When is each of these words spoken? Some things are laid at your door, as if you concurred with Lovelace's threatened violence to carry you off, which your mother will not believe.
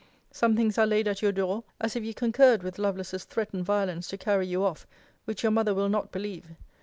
Some 0.31 0.55
things 0.55 0.79
are 0.79 0.87
laid 0.87 1.07
at 1.07 1.21
your 1.21 1.31
door, 1.31 1.63
as 1.79 1.95
if 1.95 2.03
you 2.03 2.15
concurred 2.15 2.63
with 2.63 2.79
Lovelace's 2.79 3.23
threatened 3.23 3.65
violence 3.65 4.07
to 4.07 4.17
carry 4.17 4.47
you 4.47 4.63
off, 4.63 4.87
which 5.25 5.43
your 5.43 5.51
mother 5.51 5.75
will 5.75 5.89
not 5.89 6.11
believe. 6.11 6.47